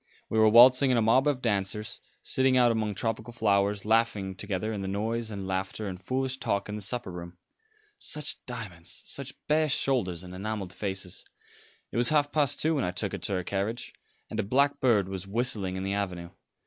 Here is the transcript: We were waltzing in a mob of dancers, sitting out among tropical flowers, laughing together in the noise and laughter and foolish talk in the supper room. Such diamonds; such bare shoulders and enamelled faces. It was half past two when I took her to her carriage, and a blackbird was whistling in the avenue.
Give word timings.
We 0.29 0.39
were 0.39 0.49
waltzing 0.49 0.89
in 0.89 0.97
a 0.97 1.01
mob 1.03 1.27
of 1.27 1.43
dancers, 1.43 2.01
sitting 2.23 2.57
out 2.57 2.71
among 2.71 2.95
tropical 2.95 3.31
flowers, 3.31 3.85
laughing 3.85 4.33
together 4.33 4.73
in 4.73 4.81
the 4.81 4.87
noise 4.87 5.29
and 5.29 5.45
laughter 5.45 5.87
and 5.87 6.01
foolish 6.01 6.37
talk 6.39 6.67
in 6.67 6.73
the 6.73 6.81
supper 6.81 7.11
room. 7.11 7.37
Such 7.99 8.43
diamonds; 8.47 9.03
such 9.05 9.35
bare 9.45 9.69
shoulders 9.69 10.23
and 10.23 10.33
enamelled 10.33 10.73
faces. 10.73 11.23
It 11.91 11.97
was 11.97 12.09
half 12.09 12.31
past 12.31 12.59
two 12.59 12.73
when 12.73 12.83
I 12.83 12.89
took 12.89 13.11
her 13.11 13.19
to 13.19 13.33
her 13.33 13.43
carriage, 13.43 13.93
and 14.27 14.39
a 14.39 14.43
blackbird 14.43 15.07
was 15.07 15.27
whistling 15.27 15.75
in 15.75 15.83
the 15.83 15.93
avenue. 15.93 16.31